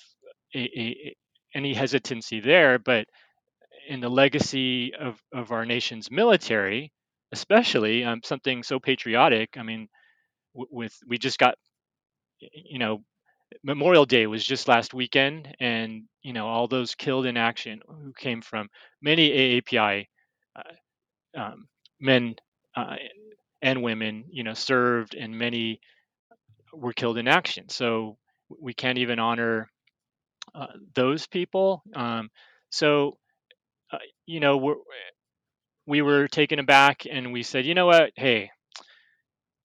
[0.54, 1.16] a, a,
[1.54, 3.06] any hesitancy there, but
[3.88, 6.92] in the legacy of, of our nation's military,
[7.32, 9.50] especially um, something so patriotic.
[9.56, 9.88] I mean,
[10.54, 11.56] w- with we just got,
[12.40, 13.02] you know,
[13.64, 18.12] Memorial Day was just last weekend, and you know all those killed in action who
[18.18, 18.68] came from
[19.02, 20.06] many AAPI
[20.56, 20.86] uh,
[21.40, 21.68] um,
[22.00, 22.36] men
[22.76, 22.96] uh,
[23.62, 25.80] and women, you know, served, and many
[26.72, 27.68] were killed in action.
[27.68, 28.18] So
[28.60, 29.68] we can't even honor
[30.54, 31.82] uh, those people.
[31.94, 32.30] Um,
[32.70, 33.18] so,
[33.92, 34.76] uh, you know, we're,
[35.86, 38.50] we were taken aback and we said, you know what, hey,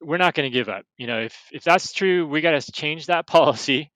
[0.02, 0.86] we're not going to give up.
[0.98, 3.92] You know, if if that's true, we got to change that policy.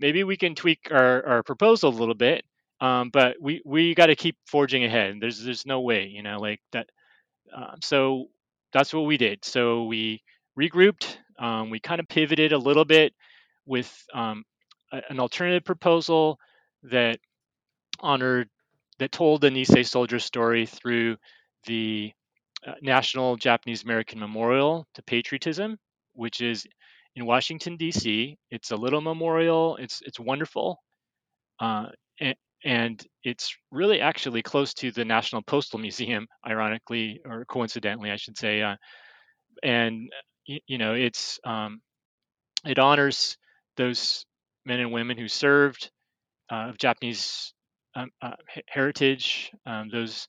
[0.00, 2.44] Maybe we can tweak our, our proposal a little bit,
[2.80, 5.16] um, but we we got to keep forging ahead.
[5.20, 6.88] There's there's no way, you know, like that.
[7.54, 8.26] Um, so
[8.72, 9.44] that's what we did.
[9.44, 10.22] So we
[10.58, 11.16] regrouped.
[11.38, 13.12] Um, we kind of pivoted a little bit
[13.66, 14.44] with um,
[14.92, 16.38] a, an alternative proposal
[16.84, 17.18] that
[18.00, 18.48] honored,
[18.98, 21.16] that told the Nisei soldier story through
[21.66, 22.12] the
[22.66, 25.78] uh, National Japanese American Memorial to Patriotism,
[26.14, 26.66] which is
[27.16, 28.36] in Washington D.C.
[28.50, 29.76] It's a little memorial.
[29.76, 30.78] It's it's wonderful,
[31.60, 31.86] uh,
[32.20, 38.16] and, and it's really actually close to the National Postal Museum, ironically or coincidentally, I
[38.16, 38.62] should say.
[38.62, 38.76] Uh,
[39.62, 40.10] and
[40.46, 41.80] you, you, know, it's um,
[42.64, 43.36] it honors
[43.76, 44.24] those
[44.64, 45.90] men and women who served
[46.50, 47.52] uh, of Japanese
[47.94, 48.36] um, uh,
[48.68, 50.28] heritage, um, those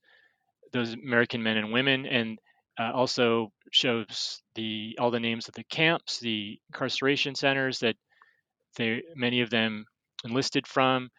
[0.72, 2.38] those American men and women, and
[2.80, 7.96] uh, also shows the all the names of the camps, the incarceration centers that
[8.78, 9.86] they many of them
[10.24, 11.10] enlisted from,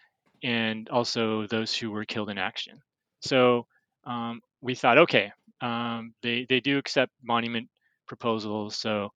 [0.42, 2.80] and also those who were killed in action.
[3.20, 3.66] So
[4.04, 7.68] um, we thought, okay, um, they they do accept monument
[8.06, 9.10] proposals, so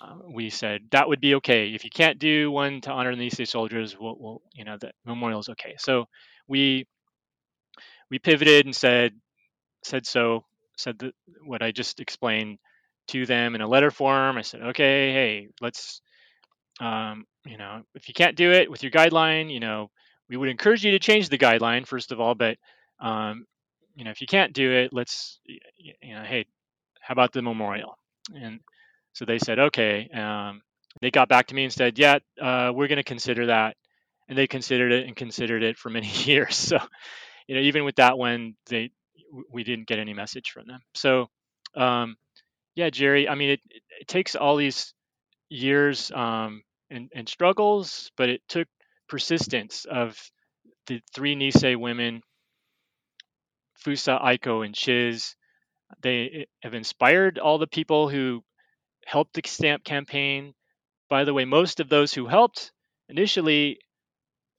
[0.00, 1.68] uh, we said that would be okay.
[1.68, 4.92] If you can't do one to honor the Nisei soldiers, we'll, we'll you know the
[5.04, 5.76] memorial is okay.
[5.78, 6.06] So
[6.48, 6.86] we
[8.10, 9.12] we pivoted and said
[9.84, 10.44] said so
[10.76, 11.12] said that
[11.44, 12.58] what I just explained
[13.08, 14.36] to them in a letter form.
[14.36, 16.00] I said, okay, hey, let's
[16.80, 19.90] um, you know if you can't do it with your guideline, you know
[20.28, 22.58] we would encourage you to change the guideline first of all, but
[23.00, 23.46] um,
[23.94, 26.44] you know if you can't do it, let's you know hey,
[27.00, 27.96] how about the memorial?
[28.34, 28.60] And
[29.16, 30.10] so they said, okay.
[30.10, 30.60] Um,
[31.00, 33.74] they got back to me and said, yeah, uh, we're going to consider that.
[34.28, 36.54] And they considered it and considered it for many years.
[36.54, 36.78] So,
[37.46, 38.90] you know, even with that one, they
[39.50, 40.80] we didn't get any message from them.
[40.94, 41.30] So,
[41.74, 42.16] um,
[42.74, 43.26] yeah, Jerry.
[43.26, 43.60] I mean, it,
[44.00, 44.92] it takes all these
[45.48, 48.68] years um, and, and struggles, but it took
[49.08, 50.18] persistence of
[50.88, 52.20] the three Nisei women,
[53.82, 55.36] Fusa, Aiko, and Chiz.
[56.02, 58.42] They have inspired all the people who
[59.06, 60.54] helped the stamp campaign.
[61.08, 62.72] By the way, most of those who helped
[63.08, 63.78] initially,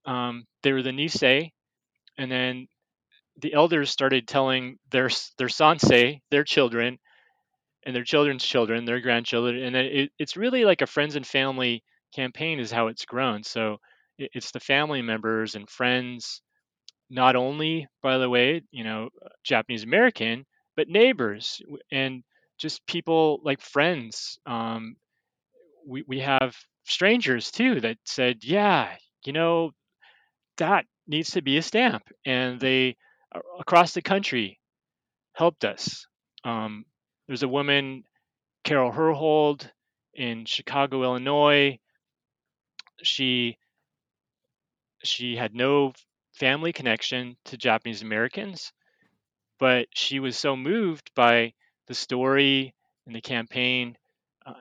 [0.06, 1.52] um, they were the Nisei,
[2.18, 2.68] and then
[3.42, 6.98] the elders started telling their their sansei, their children,
[7.86, 11.84] and their children's children, their grandchildren, and it, it's really like a friends and family
[12.16, 13.44] campaign is how it's grown.
[13.44, 13.78] So
[14.18, 16.42] it, it's the family members and friends,
[17.10, 19.10] not only by the way, you know,
[19.44, 22.24] Japanese American, but neighbors and
[22.58, 24.40] just people like friends.
[24.46, 24.96] Um,
[25.86, 29.72] we we have strangers too that said, yeah, you know,
[30.58, 32.98] that needs to be a stamp, and they
[33.60, 34.60] across the country
[35.34, 36.08] helped us.
[36.44, 36.86] Um,
[37.28, 38.04] there's a woman,
[38.64, 39.70] Carol Herhold,
[40.14, 41.80] in Chicago, Illinois.
[43.04, 43.58] She
[45.04, 45.94] she had no
[46.34, 48.74] family connection to Japanese Americans,
[49.60, 51.54] but she was so moved by
[51.88, 52.74] the story
[53.06, 53.98] and the campaign.
[54.46, 54.54] Uh,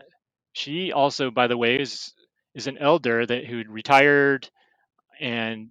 [0.52, 2.12] she also, by the way, is
[2.54, 4.48] is an elder that who retired,
[5.20, 5.70] and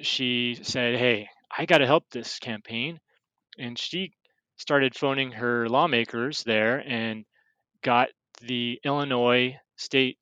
[0.00, 3.00] she said, "Hey, I got to help this campaign,"
[3.58, 4.12] and she
[4.56, 7.24] started phoning her lawmakers there and
[7.82, 8.10] got
[8.42, 10.18] the Illinois state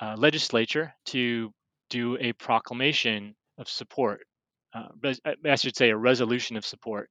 [0.00, 1.52] uh, legislature to
[1.90, 4.20] do a proclamation of support.
[4.74, 4.88] Uh,
[5.44, 7.08] I should say a resolution of support,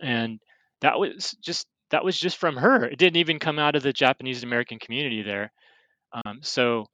[0.00, 0.40] and
[0.80, 2.84] that was just that was just from her.
[2.84, 5.52] It didn't even come out of the Japanese American community there.
[6.12, 6.86] Um, so,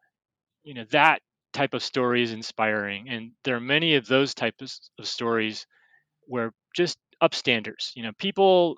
[0.65, 1.21] you know, that
[1.53, 5.67] type of story is inspiring, and there are many of those types of stories
[6.27, 8.77] where just upstanders, you know, people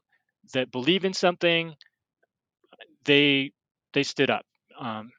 [0.54, 1.74] that believe in something,
[3.04, 3.52] they
[3.92, 4.44] they stood up.
[4.78, 5.10] Um,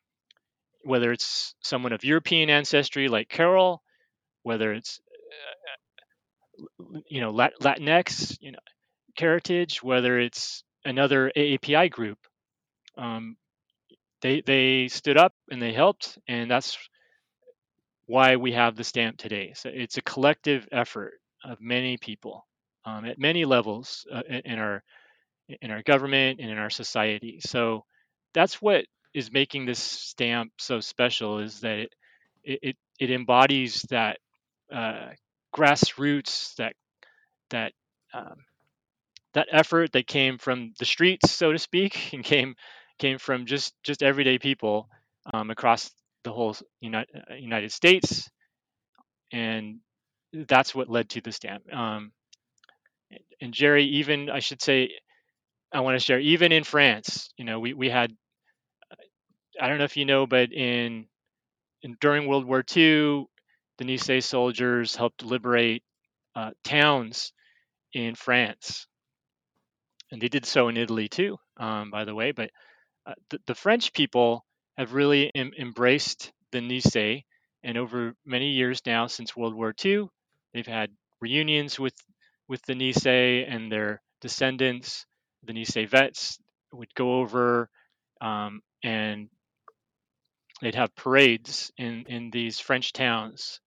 [0.84, 3.82] whether it's someone of European ancestry like Carol,
[4.44, 5.00] whether it's
[6.80, 8.60] uh, you know Latinx, you know
[9.20, 12.20] heritage, whether it's another AAPI group,
[12.98, 13.38] um,
[14.22, 16.78] they they stood up and they helped, and that's
[18.06, 19.54] why we have the stamp today.
[19.56, 22.46] So it's a collective effort of many people
[22.86, 24.84] um, at many levels uh, in our
[25.62, 27.40] in our government and in our society.
[27.42, 27.86] So
[28.34, 31.94] that's what is making this stamp so special is that it
[32.44, 34.18] it, it embodies that
[34.74, 35.10] uh,
[35.56, 36.74] grassroots that
[37.50, 37.74] that
[38.14, 38.38] um,
[39.34, 42.56] that effort that came from the streets, so to speak, and came
[43.00, 44.90] came from just just everyday people
[45.34, 45.92] um, across
[46.24, 48.30] the whole United, uh, United States,
[49.32, 49.80] and
[50.34, 51.64] that's what led to the stamp.
[51.74, 52.12] Um,
[53.42, 54.92] and Jerry, even I should say,
[55.74, 58.14] I want to share, even in France, you know, we we had,
[59.62, 61.08] I don't know if you know, but in,
[61.84, 63.26] in during World War II,
[63.80, 65.84] the Nisei soldiers helped liberate
[66.36, 67.34] uh, towns
[67.94, 68.88] in France
[70.12, 72.32] and they did so in Italy too, um, by the way.
[72.32, 72.52] But
[73.06, 74.46] uh, the, the, French people
[74.78, 77.24] have really em- embraced the Nisei,
[77.64, 80.08] and over many years now, since World War II,
[80.54, 80.92] they've had
[81.22, 81.96] reunions with
[82.48, 85.06] with the Nisei and their descendants.
[85.44, 86.40] The Nisei vets
[86.74, 87.70] would go over
[88.22, 89.30] um, and
[90.62, 93.60] they'd have parades in, in these French towns.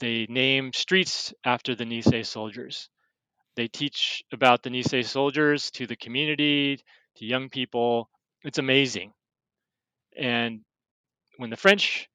[0.00, 2.88] They name streets after the Nisei soldiers.
[3.60, 6.80] They teach about the Nisei soldiers to the community,
[7.16, 8.08] to young people.
[8.42, 9.12] It's amazing.
[10.16, 10.60] And
[11.36, 12.08] when the French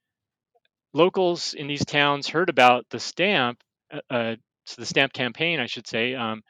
[0.91, 3.60] locals in these towns heard about the stamp,
[3.93, 6.41] uh, uh so the stamp campaign, I should say, um,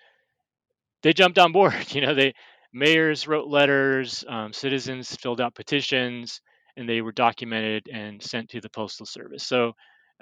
[1.03, 1.73] they jumped on board.
[1.93, 2.33] You know, they
[2.71, 6.39] mayors wrote letters, um, citizens filled out petitions,
[6.77, 9.43] and they were documented and sent to the postal service.
[9.43, 9.73] So,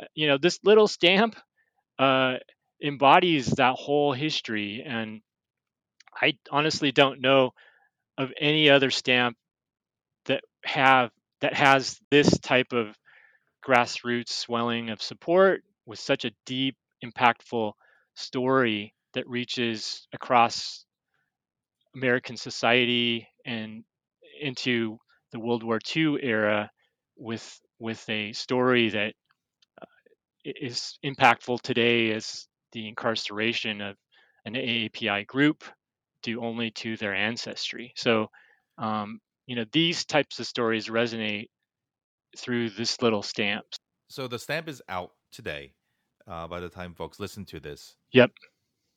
[0.01, 1.35] uh, you know, this little stamp
[1.99, 2.37] uh,
[2.83, 5.21] embodies that whole history, and
[6.21, 7.51] I honestly don't know
[8.17, 9.37] of any other stamp
[10.25, 12.95] that have that has this type of
[13.65, 17.73] grassroots swelling of support with such a deep, impactful
[18.15, 20.85] story that reaches across
[21.95, 23.83] American society and
[24.41, 24.97] into
[25.31, 26.69] the World War II era
[27.17, 29.13] with with a story that
[29.81, 30.51] uh,
[31.03, 33.95] impactful today as the incarceration of
[34.45, 35.63] an AAPI group
[36.21, 37.93] due only to their ancestry.
[37.95, 38.29] So,
[38.77, 41.49] um, you know, these types of stories resonate
[42.37, 43.65] through this little stamp.
[44.09, 45.73] So the stamp is out today.
[46.25, 48.31] Uh, by the time folks listen to this, yep.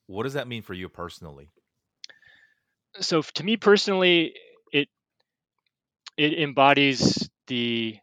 [0.06, 1.50] What does that mean for you personally?
[3.00, 4.34] So to me personally,
[4.72, 4.88] it
[6.16, 7.96] it embodies the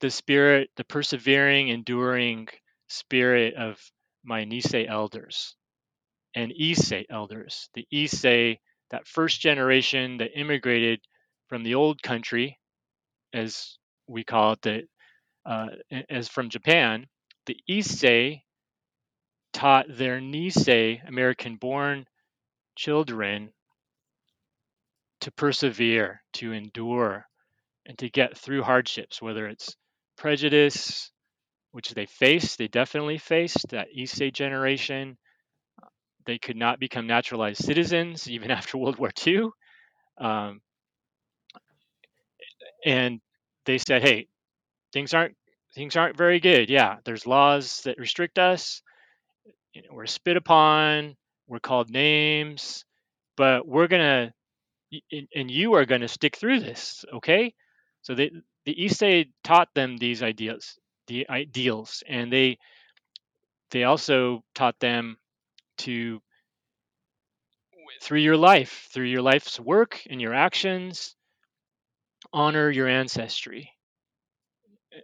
[0.00, 2.48] the spirit, the persevering, enduring
[2.88, 3.80] spirit of
[4.24, 5.56] my Nisei elders
[6.34, 7.68] and Issei elders.
[7.74, 8.58] The Issei,
[8.90, 11.00] that first generation that immigrated
[11.48, 12.58] from the old country,
[13.32, 14.82] as we call it, the,
[15.44, 15.68] uh,
[16.08, 17.06] as from Japan,
[17.46, 18.42] the Issei
[19.52, 22.06] taught their Nisei, American born
[22.76, 23.52] children,
[25.20, 27.26] to persevere, to endure,
[27.86, 29.76] and to get through hardships, whether it's
[30.16, 31.11] prejudice,
[31.72, 35.16] which they faced, they definitely faced, that East Issei generation.
[36.24, 39.48] They could not become naturalized citizens even after World War II.
[40.18, 40.60] Um,
[42.84, 43.20] and
[43.66, 44.28] they said, hey,
[44.92, 45.36] things aren't
[45.74, 46.68] things aren't very good.
[46.68, 48.82] Yeah, there's laws that restrict us.
[49.72, 51.16] You know, we're spit upon.
[51.48, 52.84] We're called names,
[53.36, 54.32] but we're gonna
[55.34, 57.54] and you are going to stick through this, okay?
[58.02, 58.30] So the
[58.64, 62.58] the Issei taught them these ideas, the ideals, and they
[63.70, 65.16] they also taught them
[65.78, 66.20] to
[68.02, 71.14] through your life, through your life's work and your actions,
[72.32, 73.70] honor your ancestry.
[74.92, 75.00] Eh,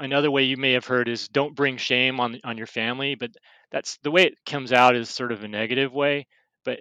[0.00, 3.30] another way you may have heard is don't bring shame on on your family, but
[3.70, 6.26] that's the way it comes out is sort of a negative way.
[6.64, 6.80] But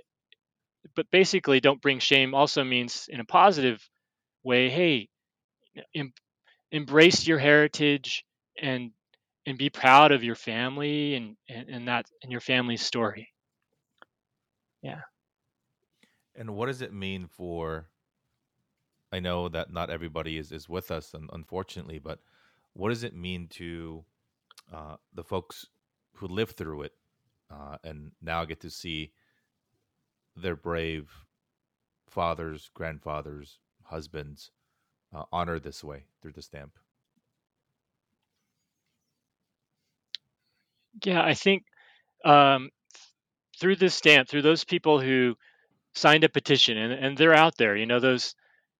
[0.95, 3.87] but basically, don't bring shame also means in a positive
[4.43, 4.69] way.
[4.69, 5.09] Hey,
[5.95, 6.13] em-
[6.71, 8.23] embrace your heritage
[8.61, 8.91] and
[9.45, 13.29] and be proud of your family and, and and that and your family's story.
[14.81, 15.01] Yeah.
[16.35, 17.87] And what does it mean for?
[19.11, 22.19] I know that not everybody is is with us, unfortunately, but
[22.73, 24.03] what does it mean to
[24.73, 25.67] uh, the folks
[26.15, 26.93] who lived through it
[27.51, 29.11] uh, and now get to see
[30.35, 31.09] their brave
[32.09, 34.51] fathers, grandfathers, husbands
[35.13, 36.77] uh, honored this way through the stamp?
[41.03, 41.63] Yeah, I think
[42.25, 42.69] um,
[43.59, 45.35] through this stamp, through those people who
[45.95, 48.35] signed a petition, and, and they're out there, you know, those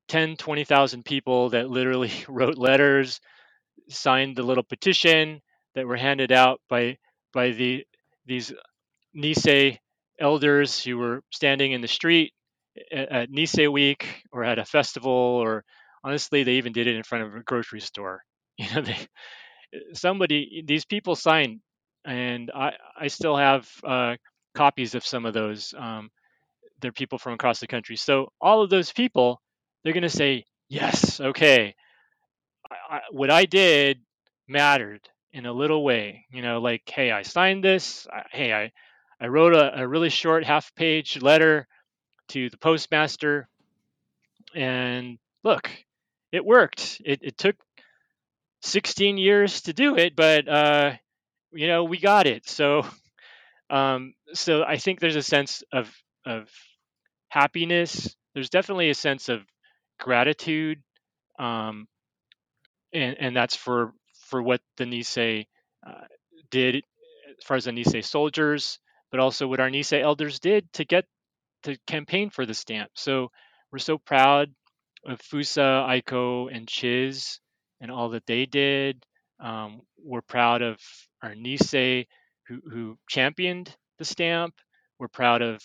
[0.09, 3.21] 10, 20,000 people that literally wrote letters,
[3.89, 5.41] signed the little petition
[5.75, 6.97] that were handed out by
[7.33, 7.85] by the
[8.25, 8.53] these
[9.15, 9.79] Nisei
[10.19, 12.33] elders who were standing in the street
[12.91, 15.63] at Nisei Week or at a festival, or
[16.03, 18.21] honestly, they even did it in front of a grocery store.
[18.57, 18.97] You know, they
[19.93, 21.61] somebody these people signed,
[22.05, 24.15] and I I still have uh,
[24.53, 25.73] copies of some of those.
[25.77, 26.09] Um,
[26.81, 27.95] they're people from across the country.
[27.95, 29.41] So all of those people,
[29.83, 31.73] they're going to say, yes, okay,
[32.69, 34.01] I, I, what I did
[34.47, 36.25] mattered in a little way.
[36.31, 38.07] You know, like, hey, I signed this.
[38.11, 38.71] I, hey, I
[39.19, 41.67] I wrote a, a really short half page letter
[42.29, 43.47] to the postmaster,
[44.53, 45.69] and look,
[46.31, 47.01] it worked.
[47.05, 47.55] It, it took
[48.61, 50.93] 16 years to do it, but uh,
[51.55, 52.47] you know we got it.
[52.47, 52.85] So,
[53.69, 55.91] um, so I think there's a sense of
[56.25, 56.49] of
[57.29, 58.15] happiness.
[58.33, 59.41] There's definitely a sense of
[59.99, 60.81] gratitude,
[61.39, 61.87] um,
[62.93, 63.93] and and that's for
[64.27, 65.47] for what the Nisei
[65.85, 66.05] uh,
[66.49, 66.77] did
[67.37, 68.79] as far as the Nisei soldiers,
[69.11, 71.05] but also what our Nisei elders did to get
[71.63, 72.91] to campaign for the stamp.
[72.95, 73.31] So
[73.71, 74.53] we're so proud
[75.05, 77.39] of Fusa, Aiko, and Chiz
[77.81, 79.03] and all that they did.
[79.39, 80.79] Um, we're proud of
[81.25, 82.05] our Nisei
[82.47, 84.53] who, who championed the stamp.
[84.99, 85.61] We're proud of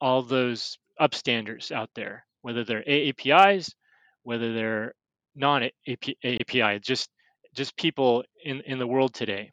[0.00, 3.72] all those upstanders out there, whether they're AAPIs,
[4.22, 4.94] whether they're
[5.34, 7.10] non-API, just
[7.54, 9.50] just people in, in the world today.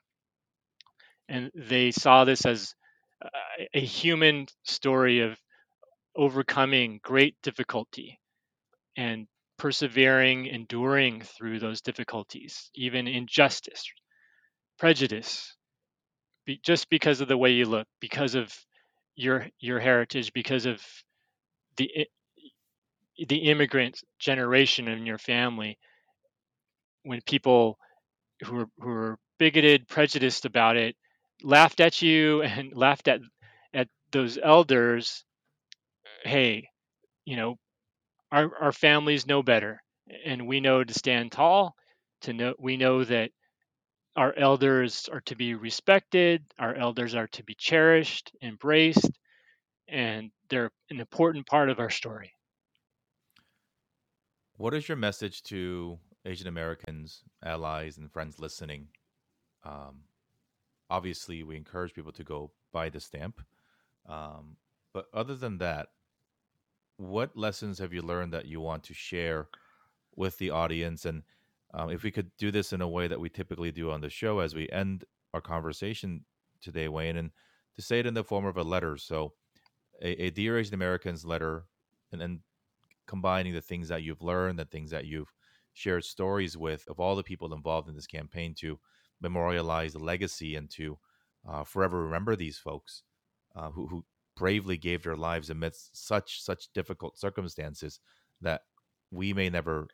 [1.30, 2.74] And they saw this as
[3.74, 5.38] a human story of
[6.16, 8.20] overcoming great difficulty
[8.98, 9.28] and
[9.58, 13.86] persevering, enduring through those difficulties, even injustice,
[14.80, 15.56] prejudice,
[16.46, 18.54] be, just because of the way you look, because of
[19.16, 20.82] your your heritage, because of
[21.78, 22.08] the
[23.18, 25.78] the immigrant generation in your family.
[27.04, 27.78] When people
[28.46, 30.96] who are who are bigoted, prejudiced about it,
[31.44, 33.22] laughed at you and laughed at
[33.74, 35.26] at those elders,
[36.24, 36.70] hey,
[37.26, 37.58] you know,
[38.32, 39.82] our our families know better,
[40.26, 41.76] and we know to stand tall.
[42.24, 43.32] To know, we know that
[44.16, 49.12] our elders are to be respected, our elders are to be cherished, embraced,
[49.88, 52.34] and they're an important part of our story.
[54.58, 58.88] What is your message to Asian Americans, allies, and friends listening?
[59.64, 60.04] Um,
[60.90, 63.42] obviously, we encourage people to go buy the stamp.
[64.08, 64.58] Um,
[64.94, 65.88] but other than that,
[66.98, 69.48] what lessons have you learned that you want to share
[70.16, 71.06] with the audience?
[71.06, 71.24] And
[71.74, 74.10] um, if we could do this in a way that we typically do on the
[74.10, 76.26] show as we end our conversation
[76.62, 77.32] today, Wayne, and
[77.76, 78.98] to say it in the form of a letter.
[78.98, 79.34] So,
[80.02, 81.66] a, a Dear Asian Americans letter,
[82.12, 82.42] and then
[83.08, 85.34] combining the things that you've learned, the things that you've
[85.74, 88.80] shared stories with of all the people involved in this campaign to
[89.22, 90.98] memorialize the legacy and to
[91.50, 93.04] uh, forever remember these folks
[93.56, 94.06] uh, who, who
[94.36, 98.00] bravely gave their lives amidst such such difficult circumstances
[98.42, 98.62] that
[99.12, 99.88] we may never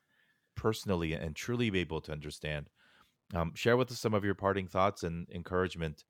[0.59, 2.69] personally and truly be able to understand.
[3.33, 6.03] Um, share with us some of your parting thoughts and encouragement.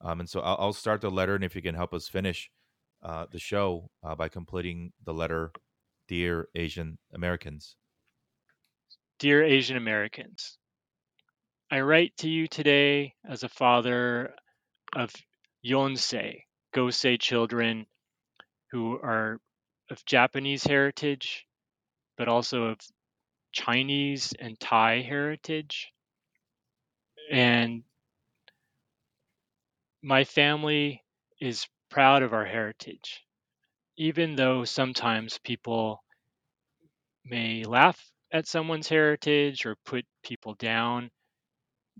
[0.00, 2.50] Um, and so I'll, I'll, start the letter, and if you can help us finish
[3.02, 5.52] uh, the show uh, by completing the letter,
[6.08, 7.76] Dear Asian Americans.
[9.18, 10.58] Dear Asian Americans,
[11.70, 14.34] I write to you today as a father
[14.94, 15.10] of
[15.64, 16.42] Yonsei,
[16.74, 17.86] Gosei children
[18.70, 19.38] who are
[19.90, 21.46] of Japanese heritage,
[22.18, 22.78] but also of
[23.54, 25.88] Chinese and Thai heritage.
[27.30, 27.84] And
[30.02, 31.02] my family
[31.40, 33.24] is proud of our heritage,
[33.96, 36.02] even though sometimes people
[37.24, 37.98] may laugh
[38.32, 41.10] at someone's heritage or put people down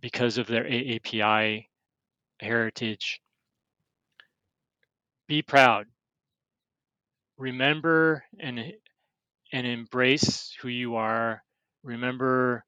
[0.00, 1.66] because of their AAPI
[2.40, 3.20] heritage.
[5.28, 5.86] Be proud.
[7.38, 8.74] Remember and
[9.55, 11.40] and embrace who you are.
[11.84, 12.64] Remember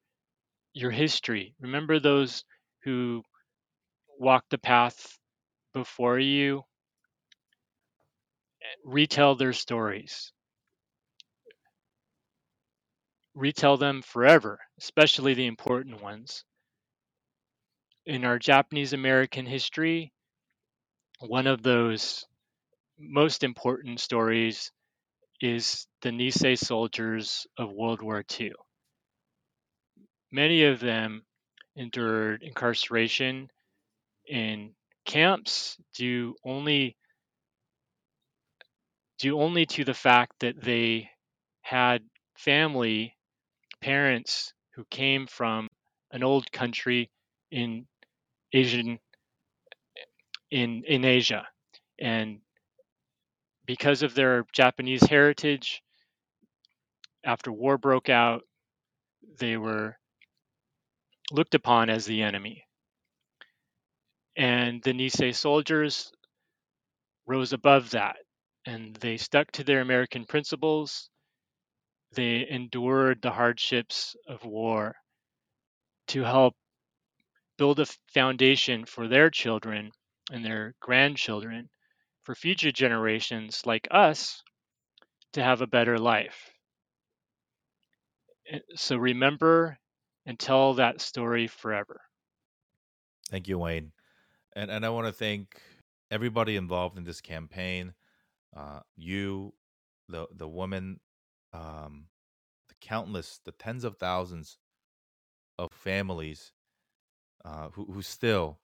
[0.73, 1.57] your history.
[1.61, 2.45] Remember those
[2.85, 3.25] who
[4.21, 5.19] walked the path
[5.75, 6.63] before you.
[8.85, 10.33] Retell their stories.
[13.35, 16.45] Retell them forever, especially the important ones.
[18.07, 20.13] In our Japanese American history,
[21.19, 22.25] one of those
[22.97, 24.71] most important stories
[25.41, 28.53] is the Nisei soldiers of World War II.
[30.33, 31.25] Many of them
[31.77, 33.49] endured incarceration
[34.27, 34.75] in
[35.05, 36.97] camps due only
[39.19, 41.09] due only to the fact that they
[41.63, 42.03] had
[42.37, 43.17] family
[43.81, 45.69] parents who came from
[46.11, 47.11] an old country
[47.51, 47.87] in
[48.53, 48.99] Asian
[50.51, 51.47] in in Asia
[52.01, 52.41] and
[53.67, 55.83] because of their Japanese heritage,
[57.25, 58.43] after war broke out,
[59.39, 59.97] they were
[61.33, 62.65] looked upon as the enemy.
[64.37, 66.13] And the Nisei soldiers
[67.27, 68.17] rose above that
[68.67, 71.09] and they stuck to their American principles.
[72.13, 74.97] They endured the hardships of war
[76.09, 76.55] to help
[77.59, 79.91] build a foundation for their children
[80.31, 81.69] and their grandchildren
[82.27, 84.43] for future generations like us
[85.33, 86.51] to have a better life.
[88.51, 89.79] Eh, so remember
[90.27, 92.01] and tell that story forever.
[93.31, 93.93] Thank you, Wayne.
[94.57, 95.63] And, and I want to thank
[96.11, 97.95] everybody involved in this campaign.
[98.57, 99.55] Uh, you,
[100.09, 100.99] the the woman,
[101.53, 102.07] um,
[102.69, 104.59] the countless, the tens of thousands
[105.59, 106.53] of families
[107.45, 108.59] uh, who who still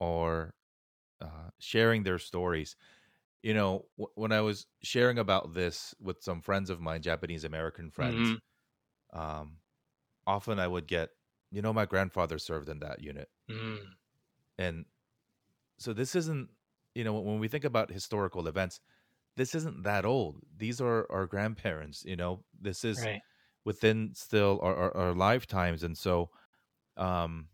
[0.00, 0.54] are
[1.20, 2.76] uh, sharing their stories.
[3.42, 7.44] You know, w- when I was sharing about this with some friends of mine, Japanese
[7.44, 8.38] American friends, Mm-hmm.
[9.12, 9.58] um,
[10.26, 11.10] often I would get,
[11.50, 13.96] you know, my grandfather served in that unit, Mm.
[14.58, 14.84] and
[15.78, 16.50] so this isn't,
[16.94, 18.80] you know, when we think about historical events,
[19.36, 20.42] this isn't that old.
[20.56, 22.04] These are our grandparents.
[22.04, 23.22] You know, this is Right.
[23.64, 26.30] within still our, our, our lifetimes, and so
[26.96, 27.50] um,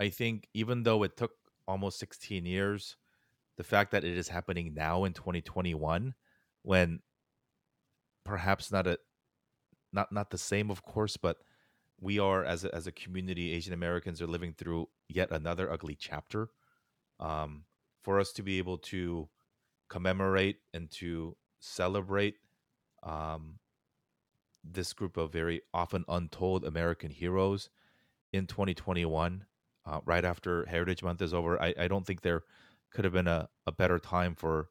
[0.00, 1.32] I think even though it took
[1.70, 2.96] almost 16 years,
[3.56, 6.14] the fact that it is happening now in 2021,
[6.62, 7.00] when
[8.24, 8.98] perhaps not a
[9.92, 11.38] not not the same, of course, but
[12.00, 15.96] we are as a, as a community, Asian Americans are living through yet another ugly
[15.98, 16.48] chapter.
[17.18, 17.64] Um,
[18.02, 19.28] for us to be able to
[19.90, 22.36] commemorate and to celebrate
[23.02, 23.58] um,
[24.64, 27.68] this group of very often untold American heroes
[28.32, 29.44] in 2021,
[29.86, 31.60] uh, right after Heritage Month is over.
[31.60, 32.42] I, I don't think there
[32.92, 34.68] could have been a, a better time for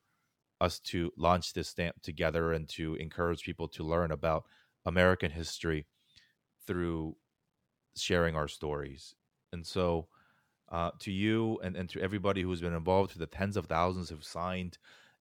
[0.61, 4.45] us to launch this stamp together and to encourage people to learn about
[4.85, 5.85] American history
[6.67, 7.15] through
[7.95, 9.15] sharing our stories.
[9.51, 10.07] And so,
[10.71, 14.09] uh, to you and, and to everybody who's been involved, to the tens of thousands
[14.09, 14.77] who've signed,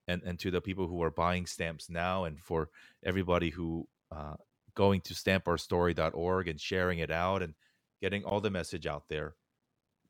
[0.06, 2.68] and, and to the people who are buying stamps now, and for
[3.04, 4.34] everybody who uh,
[4.74, 7.54] going to stampourstory.org and sharing it out and
[8.00, 9.34] getting all the message out there.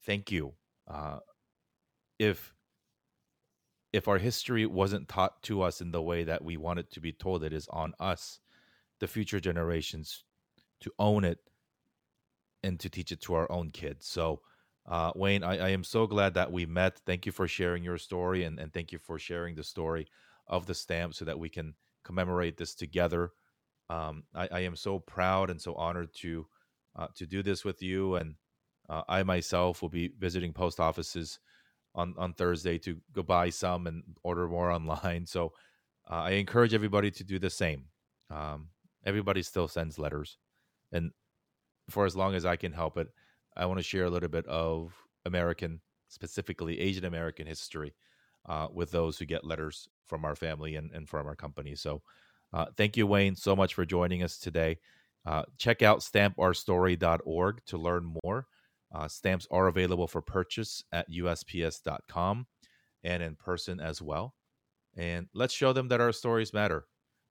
[0.04, 0.54] Thank you.
[0.86, 1.18] Uh,
[2.18, 2.54] if
[3.92, 7.00] if our history wasn't taught to us in the way that we want it to
[7.00, 8.40] be told, it is on us,
[9.00, 10.24] the future generations,
[10.80, 11.38] to own it
[12.62, 14.06] and to teach it to our own kids.
[14.06, 14.40] So,
[14.86, 16.98] uh, Wayne, I, I am so glad that we met.
[17.06, 20.06] Thank you for sharing your story and, and thank you for sharing the story
[20.46, 21.74] of the stamp so that we can
[22.04, 23.32] commemorate this together.
[23.90, 26.46] Um, I, I am so proud and so honored to
[26.96, 28.16] uh, to do this with you.
[28.16, 28.34] And
[28.88, 31.38] uh, I myself will be visiting post offices
[31.94, 35.26] on, on Thursday to go buy some and order more online.
[35.26, 35.52] So
[36.10, 37.84] uh, I encourage everybody to do the same.
[38.30, 38.68] Um,
[39.04, 40.38] everybody still sends letters.
[40.92, 41.12] And
[41.90, 43.08] for as long as I can help it,
[43.56, 47.94] I want to share a little bit of American, specifically Asian American history
[48.48, 51.74] uh, with those who get letters from our family and, and from our company.
[51.74, 52.02] So
[52.52, 54.78] uh, thank you, Wayne, so much for joining us today.
[55.26, 58.46] Uh, check out stampourstory.org to learn more.
[58.94, 62.46] Uh, stamps are available for purchase at USPS.com
[63.04, 64.34] and in person as well.
[64.96, 66.86] And let's show them that our stories matter.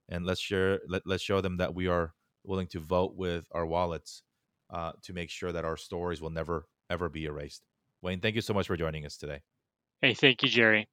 [0.08, 3.66] And let's share let, let's show them that we are willing to vote with our
[3.66, 4.22] wallets
[4.70, 7.62] uh, to make sure that our stories will never ever be erased.
[8.00, 9.42] Wayne, thank you so much for joining us today.
[10.00, 10.88] Hey, thank you, Jerry.